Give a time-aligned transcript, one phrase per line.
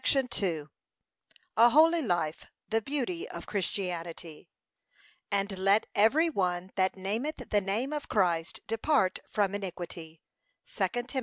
[0.03, 0.69] JOHN BUNYAN
[1.57, 4.49] A HOLY LIFE THE BEAUTY OF CHRISTIANITY
[5.29, 10.19] 'AND, LET EVERY ONE THAT NAMETH THE NAME OF CHRIST DEPART FROM INIQUITY,
[10.75, 11.19] 2 TIM.